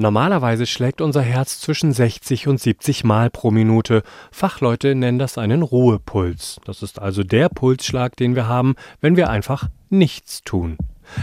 Normalerweise 0.00 0.64
schlägt 0.64 1.02
unser 1.02 1.20
Herz 1.20 1.60
zwischen 1.60 1.92
60 1.92 2.48
und 2.48 2.58
70 2.58 3.04
Mal 3.04 3.28
pro 3.28 3.50
Minute. 3.50 4.02
Fachleute 4.32 4.94
nennen 4.94 5.18
das 5.18 5.36
einen 5.36 5.60
Ruhepuls. 5.60 6.58
Das 6.64 6.82
ist 6.82 6.98
also 6.98 7.22
der 7.22 7.50
Pulsschlag, 7.50 8.16
den 8.16 8.34
wir 8.34 8.48
haben, 8.48 8.76
wenn 9.02 9.16
wir 9.16 9.28
einfach 9.28 9.68
nichts 9.90 10.42
tun. 10.42 10.78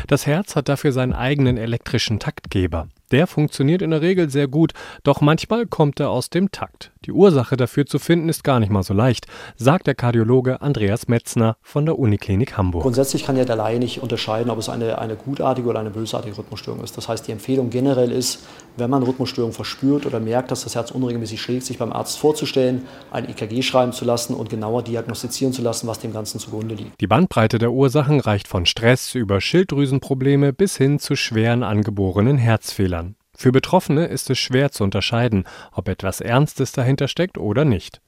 Das 0.06 0.28
Herz 0.28 0.56
hat 0.56 0.70
dafür 0.70 0.92
seinen 0.92 1.14
eigenen 1.14 1.58
elektrischen 1.58 2.20
Taktgeber. 2.20 2.88
Der 3.12 3.28
funktioniert 3.28 3.82
in 3.82 3.92
der 3.92 4.02
Regel 4.02 4.30
sehr 4.30 4.48
gut, 4.48 4.74
doch 5.04 5.22
manchmal 5.22 5.66
kommt 5.66 6.00
er 6.00 6.10
aus 6.10 6.30
dem 6.30 6.52
Takt. 6.52 6.92
Die 7.06 7.14
Ursache 7.14 7.56
dafür 7.56 7.86
zu 7.86 8.00
finden 8.00 8.28
ist 8.28 8.44
gar 8.44 8.60
nicht 8.60 8.70
mal 8.70 8.84
so 8.84 8.94
leicht, 8.94 9.28
sagt 9.56 9.88
der 9.88 9.96
Kardiologe 9.96 10.62
Andreas 10.62 11.08
Metzner 11.08 11.56
von 11.62 11.86
der 11.86 11.98
Uniklinik 11.98 12.58
Hamburg. 12.58 12.84
Grundsätzlich 12.84 13.24
kann 13.24 13.38
ja 13.38 13.46
der 13.46 13.56
Laie 13.56 13.80
nicht 13.80 14.04
unterscheiden, 14.04 14.50
ob 14.50 14.60
es 14.60 14.68
eine, 14.68 15.00
eine 15.00 15.16
gutartige 15.16 15.70
oder 15.70 15.80
eine 15.80 15.90
bösartige 15.90 16.38
Rhythmusstörung 16.38 16.84
ist. 16.84 16.98
Das 16.98 17.08
heißt, 17.08 17.26
die 17.26 17.32
Empfehlung 17.32 17.70
generell 17.70 18.12
ist, 18.12 18.46
wenn 18.76 18.90
man 18.90 19.04
Rhythmusstörung 19.04 19.54
verspürt 19.54 20.06
oder 20.06 20.20
merkt, 20.20 20.52
dass 20.52 20.66
das 20.66 20.76
Herz 20.76 20.92
unregelmäßig 20.92 21.42
schlägt, 21.42 21.64
sich 21.64 21.78
beim 21.78 21.94
Arzt 21.94 22.18
vorzustellen, 22.18 22.86
ein 23.10 23.30
EKG 23.30 23.62
schreiben 23.62 23.94
zu 23.94 24.04
lassen 24.04 24.34
und 24.34 24.50
genauer 24.50 24.84
diagnostizieren 24.84 25.54
zu 25.54 25.62
lassen, 25.62 25.88
was 25.88 26.00
dem 26.00 26.12
Ganzen 26.12 26.40
zugrunde 26.40 26.76
liegt. 26.76 27.00
Die 27.00 27.08
Bandbreite 27.08 27.58
der 27.58 27.72
Ursachen 27.72 28.20
reicht 28.20 28.50
von 28.50 28.66
Stress 28.66 29.16
über 29.16 29.40
Schilddrüsenprobleme 29.40 30.52
bis 30.52 30.76
hin 30.76 31.00
zu 31.00 31.16
schweren 31.16 31.64
angeborenen 31.64 32.38
Herzfehlern. 32.38 33.07
Für 33.40 33.52
Betroffene 33.52 34.08
ist 34.08 34.32
es 34.32 34.40
schwer 34.40 34.72
zu 34.72 34.84
unterscheiden, 34.84 35.44
ob 35.72 35.90
etwas 35.90 36.22
Ernstes 36.22 36.72
dahinter 36.72 37.08
steckt 37.08 37.38
oder 37.38 37.66
nicht. 37.66 38.02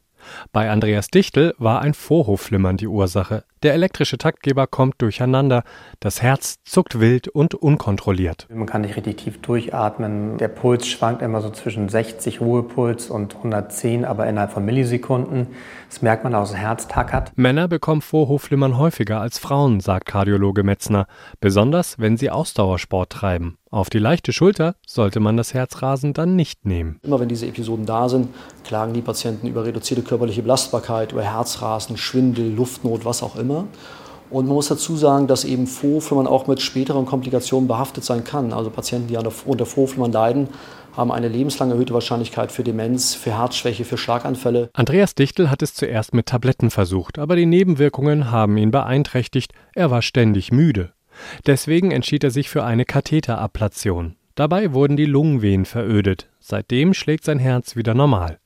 Bei 0.52 0.72
Andreas 0.72 1.10
Dichtel 1.10 1.54
war 1.60 1.82
ein 1.82 1.94
Vorhofflimmern 1.94 2.78
die 2.78 2.88
Ursache. 2.88 3.44
Der 3.62 3.73
elektrische 3.73 4.18
Taktgeber 4.18 4.68
kommt 4.68 5.02
durcheinander. 5.02 5.63
Das 5.99 6.22
Herz 6.22 6.59
zuckt 6.63 7.02
wild 7.02 7.27
und 7.27 7.55
unkontrolliert. 7.55 8.48
Man 8.49 8.66
kann 8.66 8.82
nicht 8.82 8.95
richtig 8.95 9.18
tief 9.18 9.41
durchatmen. 9.41 10.38
Der 10.38 10.48
Puls 10.48 10.88
schwankt 10.88 11.22
immer 11.22 11.41
so 11.41 11.49
zwischen 11.49 11.90
60 11.90 12.40
Ruhepuls 12.40 13.09
und 13.09 13.35
110, 13.35 14.05
aber 14.05 14.27
innerhalb 14.27 14.54
von 14.54 14.63
Millisekunden. 14.63 15.48
Das 15.90 16.02
merkt 16.02 16.24
man 16.24 16.35
aus 16.35 16.55
Herz 16.55 16.87
tackert. 16.87 17.34
Männer 17.35 17.68
bekommen 17.68 18.02
Vorhofflimmern 18.02 18.77
häufiger 18.77 19.20
als 19.20 19.40
Frauen, 19.40 19.82
sagt 19.82 20.05
Kardiologe 20.05 20.63
Metzner. 20.63 21.07
Besonders, 21.41 21.99
wenn 21.99 22.15
sie 22.15 22.30
Ausdauersport 22.30 23.12
treiben. 23.12 23.57
Auf 23.71 23.91
die 23.91 23.99
leichte 23.99 24.34
Schulter 24.34 24.76
sollte 24.87 25.20
man 25.20 25.37
das 25.37 25.54
Herzrasen 25.54 26.13
dann 26.13 26.35
nicht 26.35 26.65
nehmen. 26.65 26.99
Immer 27.04 27.20
wenn 27.20 27.30
diese 27.30 27.46
Episoden 27.46 27.85
da 27.85 28.10
sind, 28.10 28.30
klagen 28.63 28.93
die 28.93 29.02
Patienten 29.02 29.46
über 29.46 29.63
reduzierte 29.63 30.02
körperliche 30.02 30.41
Belastbarkeit, 30.41 31.12
über 31.12 31.21
Herzrasen, 31.21 31.96
Schwindel, 31.96 32.52
Luftnot, 32.52 33.05
was 33.05 33.21
auch 33.21 33.35
immer. 33.35 33.49
Und 34.30 34.46
man 34.46 34.55
muss 34.55 34.68
dazu 34.68 34.96
sagen, 34.96 35.28
dass 35.28 35.44
eben 35.44 35.66
Vorflimmern 35.66 36.28
auch 36.28 36.46
mit 36.48 36.62
späteren 36.62 37.05
Komplikationen 37.05 37.68
behaftet 37.68 38.04
sein 38.04 38.24
kann. 38.24 38.54
Also 38.54 38.70
Patienten, 38.70 39.08
die 39.08 39.18
unter 39.18 39.66
Vorflimmern 39.66 40.12
leiden, 40.12 40.50
haben 40.96 41.12
eine 41.12 41.28
lebenslang 41.28 41.72
erhöhte 41.72 41.94
Wahrscheinlichkeit 41.94 42.52
für 42.52 42.64
Demenz, 42.64 43.16
für 43.16 43.38
Herzschwäche, 43.38 43.86
für 43.86 43.98
Schlaganfälle. 43.98 44.70
Andreas 44.74 45.16
Dichtel 45.16 45.50
hat 45.50 45.62
es 45.62 45.74
zuerst 45.74 46.14
mit 46.14 46.27
Tabletten 46.27 46.70
versucht, 46.70 47.18
aber 47.18 47.36
die 47.36 47.46
Nebenwirkungen 47.46 48.32
haben 48.32 48.58
ihn 48.58 48.72
beeinträchtigt. 48.72 49.54
Er 49.74 49.92
war 49.92 50.02
ständig 50.02 50.52
müde. 50.52 50.92
Deswegen 51.48 51.92
entschied 51.92 52.24
er 52.24 52.32
sich 52.32 52.50
für 52.50 52.64
eine 52.64 52.86
Katheterablation. 52.86 54.16
Dabei 54.36 54.74
wurden 54.74 54.96
die 54.96 55.05
Lungenvenen 55.05 55.66
verödet. 55.66 56.30
Seitdem 56.40 56.94
schlägt 56.94 57.26
sein 57.26 57.40
Herz 57.40 57.76
wieder 57.76 57.94
normal. 57.94 58.40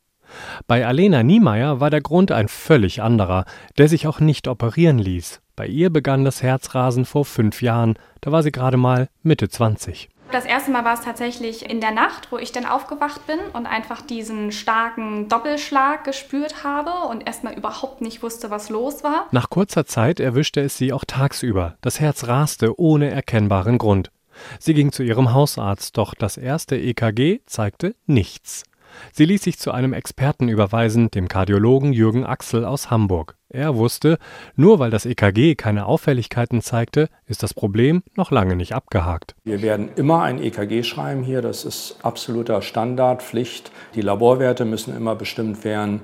Bei 0.67 0.85
Alena 0.85 1.23
Niemeyer 1.23 1.79
war 1.79 1.89
der 1.89 2.01
Grund 2.01 2.31
ein 2.31 2.47
völlig 2.47 3.01
anderer, 3.01 3.45
der 3.77 3.87
sich 3.87 4.07
auch 4.07 4.19
nicht 4.19 4.47
operieren 4.47 4.99
ließ. 4.99 5.41
Bei 5.55 5.67
ihr 5.67 5.91
begann 5.91 6.25
das 6.25 6.41
Herzrasen 6.41 7.05
vor 7.05 7.25
fünf 7.25 7.61
Jahren, 7.61 7.95
da 8.21 8.31
war 8.31 8.43
sie 8.43 8.51
gerade 8.51 8.77
mal 8.77 9.09
Mitte 9.21 9.49
20. 9.49 10.09
Das 10.33 10.45
erste 10.45 10.71
Mal 10.71 10.83
war 10.83 10.95
es 10.95 11.01
tatsächlich 11.01 11.69
in 11.69 11.79
der 11.79 11.91
Nacht, 11.91 12.31
wo 12.31 12.39
ich 12.39 12.51
dann 12.51 12.65
aufgewacht 12.65 13.27
bin 13.27 13.37
und 13.53 13.67
einfach 13.67 14.01
diesen 14.01 14.51
starken 14.51 15.29
Doppelschlag 15.29 16.03
gespürt 16.05 16.63
habe 16.63 17.07
und 17.07 17.27
erstmal 17.27 17.53
überhaupt 17.53 18.01
nicht 18.01 18.23
wusste, 18.23 18.49
was 18.49 18.69
los 18.69 19.03
war. 19.03 19.27
Nach 19.29 19.51
kurzer 19.51 19.85
Zeit 19.85 20.19
erwischte 20.19 20.61
es 20.61 20.75
sie 20.75 20.91
auch 20.91 21.05
tagsüber. 21.05 21.75
Das 21.81 21.99
Herz 21.99 22.27
raste 22.27 22.79
ohne 22.79 23.11
erkennbaren 23.11 23.77
Grund. 23.77 24.09
Sie 24.57 24.73
ging 24.73 24.91
zu 24.91 25.03
ihrem 25.03 25.33
Hausarzt, 25.33 25.97
doch 25.99 26.15
das 26.15 26.37
erste 26.37 26.77
EKG 26.77 27.41
zeigte 27.45 27.93
nichts. 28.07 28.63
Sie 29.11 29.25
ließ 29.25 29.43
sich 29.43 29.57
zu 29.59 29.71
einem 29.71 29.93
Experten 29.93 30.49
überweisen, 30.49 31.11
dem 31.11 31.27
Kardiologen 31.27 31.93
Jürgen 31.93 32.25
Axel 32.25 32.65
aus 32.65 32.89
Hamburg. 32.89 33.35
Er 33.49 33.75
wusste, 33.75 34.17
nur 34.55 34.79
weil 34.79 34.89
das 34.89 35.05
EKG 35.05 35.53
keine 35.55 35.85
Auffälligkeiten 35.85 36.61
zeigte, 36.61 37.07
ist 37.27 37.43
das 37.43 37.53
Problem 37.53 38.01
noch 38.15 38.31
lange 38.31 38.55
nicht 38.55 38.73
abgehakt. 38.73 39.35
Wir 39.43 39.61
werden 39.61 39.89
immer 39.95 40.23
ein 40.23 40.41
EKG 40.41 40.81
schreiben 40.81 41.21
hier, 41.21 41.43
das 41.43 41.63
ist 41.63 41.97
absoluter 42.01 42.63
Standard, 42.63 43.21
Pflicht. 43.21 43.71
Die 43.93 44.01
Laborwerte 44.01 44.65
müssen 44.65 44.95
immer 44.95 45.15
bestimmt 45.15 45.63
werden 45.63 46.01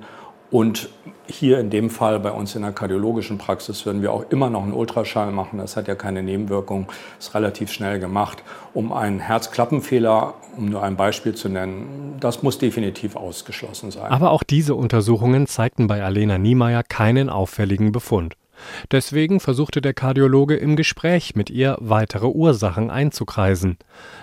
und 0.52 0.90
hier 1.28 1.60
in 1.60 1.70
dem 1.70 1.90
Fall 1.90 2.20
bei 2.20 2.32
uns 2.32 2.56
in 2.56 2.64
der 2.64 2.72
kardiologischen 2.72 3.38
Praxis 3.38 3.86
würden 3.86 4.02
wir 4.02 4.12
auch 4.12 4.26
immer 4.32 4.50
noch 4.50 4.64
einen 4.64 4.74
Ultraschall 4.74 5.32
machen. 5.32 5.60
Das 5.60 5.76
hat 5.78 5.88
ja 5.88 5.94
keine 5.94 6.24
Nebenwirkung, 6.24 6.88
ist 7.20 7.36
relativ 7.36 7.72
schnell 7.72 8.00
gemacht. 8.00 8.44
Um 8.74 8.92
einen 8.92 9.20
Herzklappenfehler, 9.20 10.34
um 10.58 10.66
nur 10.70 10.82
ein 10.82 10.96
Beispiel 10.96 11.36
zu 11.36 11.50
nennen, 11.50 12.16
das 12.20 12.42
muss 12.42 12.58
definitiv 12.58 13.16
ausgeschlossen 13.16 13.92
sein. 13.92 14.12
Aber 14.12 14.32
auch 14.32 14.44
diese 14.44 14.74
Untersuchungen 14.74 15.46
zeigten 15.46 15.86
bei 15.86 16.04
Alena 16.04 16.40
Niemeyer 16.40 16.84
keinen 16.84 17.30
auffälligen 17.30 17.92
Befund. 17.92 18.36
Deswegen 18.92 19.40
versuchte 19.40 19.82
der 19.82 19.94
Kardiologe 19.94 20.56
im 20.56 20.76
Gespräch 20.76 21.36
mit 21.36 21.50
ihr 21.50 21.78
weitere 21.80 22.28
Ursachen 22.28 22.90
einzukreisen. 22.90 23.78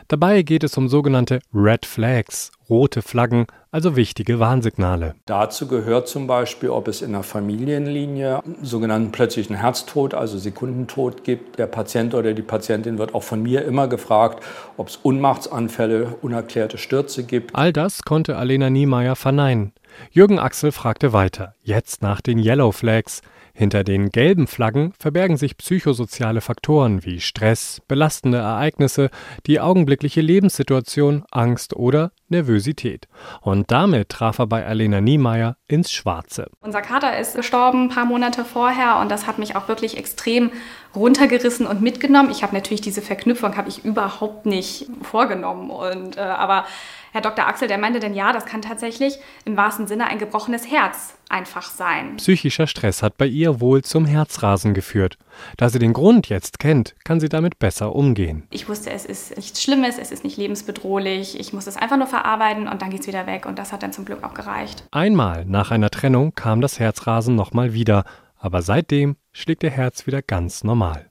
Dabei 0.08 0.42
geht 0.42 0.64
es 0.64 0.76
um 0.76 0.88
sogenannte 0.88 1.40
Red 1.54 1.86
Flags, 1.86 2.52
rote 2.68 3.02
Flaggen, 3.02 3.46
also 3.70 3.94
wichtige 3.94 4.38
Warnsignale. 4.38 5.14
Dazu 5.26 5.68
gehört 5.68 6.08
zum 6.08 6.26
Beispiel, 6.26 6.70
ob 6.70 6.88
es 6.88 7.02
in 7.02 7.12
der 7.12 7.22
Familienlinie 7.22 8.42
sogenannten 8.62 9.12
plötzlichen 9.12 9.56
Herztod, 9.56 10.14
also 10.14 10.38
Sekundentod 10.38 11.24
gibt. 11.24 11.58
Der 11.58 11.66
Patient 11.66 12.14
oder 12.14 12.32
die 12.32 12.42
Patientin 12.42 12.98
wird 12.98 13.14
auch 13.14 13.22
von 13.22 13.42
mir 13.42 13.64
immer 13.64 13.86
gefragt, 13.86 14.42
ob 14.76 14.88
es 14.88 14.96
Unmachtsanfälle, 14.96 16.16
unerklärte 16.22 16.78
Stürze 16.78 17.24
gibt. 17.24 17.54
All 17.54 17.72
das 17.72 18.02
konnte 18.02 18.36
Alena 18.36 18.70
Niemeyer 18.70 19.14
verneinen. 19.14 19.72
Jürgen 20.10 20.38
Axel 20.38 20.72
fragte 20.72 21.12
weiter, 21.12 21.54
jetzt 21.62 22.02
nach 22.02 22.20
den 22.20 22.38
Yellow 22.38 22.72
Flags. 22.72 23.22
Hinter 23.58 23.84
den 23.84 24.10
gelben 24.10 24.46
Flaggen 24.46 24.92
verbergen 24.98 25.38
sich 25.38 25.56
psychosoziale 25.56 26.42
Faktoren 26.42 27.06
wie 27.06 27.20
Stress, 27.20 27.80
belastende 27.88 28.36
Ereignisse, 28.36 29.08
die 29.46 29.60
augenblickliche 29.60 30.20
Lebenssituation, 30.20 31.24
Angst 31.30 31.74
oder 31.74 32.12
Nervosität. 32.28 33.08
Und 33.40 33.70
damit 33.70 34.10
traf 34.10 34.40
er 34.40 34.46
bei 34.46 34.66
Alena 34.66 35.00
Niemeyer 35.00 35.56
ins 35.68 35.90
Schwarze. 35.90 36.50
Unser 36.60 36.82
Kater 36.82 37.18
ist 37.18 37.34
gestorben 37.34 37.84
ein 37.84 37.88
paar 37.88 38.04
Monate 38.04 38.44
vorher 38.44 38.98
und 39.00 39.10
das 39.10 39.26
hat 39.26 39.38
mich 39.38 39.56
auch 39.56 39.68
wirklich 39.68 39.96
extrem 39.96 40.50
runtergerissen 40.94 41.66
und 41.66 41.80
mitgenommen. 41.80 42.30
Ich 42.30 42.42
habe 42.42 42.54
natürlich 42.54 42.82
diese 42.82 43.00
Verknüpfung 43.00 43.56
habe 43.56 43.70
ich 43.70 43.86
überhaupt 43.86 44.44
nicht 44.44 44.86
vorgenommen 45.00 45.70
und 45.70 46.18
äh, 46.18 46.20
aber 46.20 46.66
Herr 47.12 47.20
Dr. 47.20 47.46
Axel, 47.46 47.68
der 47.68 47.78
meinte 47.78 48.00
denn 48.00 48.14
ja, 48.14 48.32
das 48.32 48.46
kann 48.46 48.62
tatsächlich 48.62 49.18
im 49.44 49.56
wahrsten 49.56 49.86
Sinne 49.86 50.06
ein 50.06 50.18
gebrochenes 50.18 50.70
Herz 50.70 51.14
einfach 51.28 51.70
sein. 51.70 52.16
Psychischer 52.16 52.66
Stress 52.66 53.02
hat 53.02 53.16
bei 53.16 53.26
ihr 53.26 53.60
wohl 53.60 53.82
zum 53.82 54.06
Herzrasen 54.06 54.74
geführt. 54.74 55.18
Da 55.56 55.68
sie 55.68 55.78
den 55.78 55.92
Grund 55.92 56.28
jetzt 56.28 56.58
kennt, 56.58 56.94
kann 57.04 57.20
sie 57.20 57.28
damit 57.28 57.58
besser 57.58 57.94
umgehen. 57.94 58.46
Ich 58.50 58.68
wusste, 58.68 58.90
es 58.90 59.04
ist 59.04 59.36
nichts 59.36 59.62
Schlimmes, 59.62 59.98
es 59.98 60.12
ist 60.12 60.24
nicht 60.24 60.36
lebensbedrohlich. 60.36 61.38
Ich 61.38 61.52
muss 61.52 61.66
es 61.66 61.76
einfach 61.76 61.96
nur 61.96 62.06
verarbeiten 62.06 62.68
und 62.68 62.82
dann 62.82 62.90
geht 62.90 63.00
es 63.00 63.06
wieder 63.06 63.26
weg. 63.26 63.46
Und 63.46 63.58
das 63.58 63.72
hat 63.72 63.82
dann 63.82 63.92
zum 63.92 64.04
Glück 64.04 64.22
auch 64.22 64.34
gereicht. 64.34 64.84
Einmal 64.92 65.44
nach 65.44 65.70
einer 65.70 65.90
Trennung 65.90 66.34
kam 66.34 66.60
das 66.60 66.78
Herzrasen 66.78 67.34
nochmal 67.34 67.72
wieder. 67.72 68.04
Aber 68.38 68.62
seitdem 68.62 69.16
schlägt 69.32 69.62
ihr 69.62 69.70
Herz 69.70 70.06
wieder 70.06 70.22
ganz 70.22 70.62
normal. 70.62 71.10